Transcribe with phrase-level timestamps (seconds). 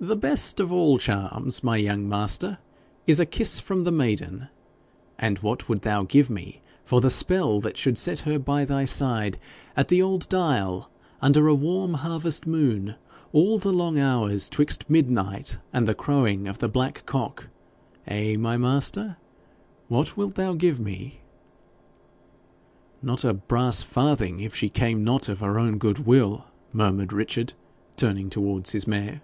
[0.00, 2.58] 'The best of all charms, my young master,
[3.08, 4.46] is a kiss from the maiden;
[5.18, 8.84] and what would thou give me for the spell that should set her by thy
[8.84, 9.36] side
[9.76, 10.88] at the old dial,
[11.20, 12.94] under a warm harvest moon,
[13.32, 17.48] all the long hours 'twixt midnight and the crowing of the black cock
[18.06, 19.16] eh, my master?
[19.88, 21.22] What wilt thou give me?'
[23.02, 27.54] 'Not a brass farthing, if she came not of her own good will,' murmured Richard,
[27.96, 29.22] turning towards his mare.